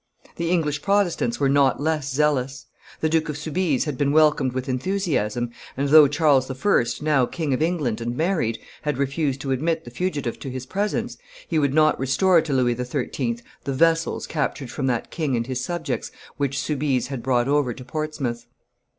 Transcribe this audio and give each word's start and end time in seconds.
The 0.37 0.49
English 0.49 0.81
Protestants 0.81 1.39
were 1.39 1.47
not 1.47 1.79
less 1.79 2.11
zealous; 2.11 2.65
the 3.01 3.07
Duke 3.07 3.29
of 3.29 3.37
Soubise 3.37 3.83
had 3.83 3.99
been 3.99 4.11
welcomed 4.11 4.53
with 4.53 4.67
enthusiasm, 4.67 5.51
and, 5.77 5.89
though 5.89 6.07
Charles 6.07 6.49
I., 6.49 6.83
now 7.03 7.27
King 7.27 7.53
of 7.53 7.61
England 7.61 8.01
and 8.01 8.17
married, 8.17 8.57
had 8.81 8.97
refused 8.97 9.41
to 9.41 9.51
admit 9.51 9.85
the 9.85 9.91
fugitive 9.91 10.39
to 10.39 10.49
his 10.49 10.65
presence, 10.65 11.19
he 11.47 11.59
would 11.59 11.75
not 11.75 11.99
restore 11.99 12.41
to 12.41 12.51
Louis 12.51 12.73
XIII. 12.75 13.37
the 13.63 13.73
vessels, 13.73 14.25
captured 14.25 14.71
from 14.71 14.87
that 14.87 15.11
king 15.11 15.35
and 15.35 15.45
his 15.45 15.63
subjects, 15.63 16.09
which 16.35 16.57
Soubise 16.57 17.09
had 17.09 17.21
brought 17.21 17.47
over 17.47 17.71
to 17.71 17.85
Portsmouth. 17.85 18.47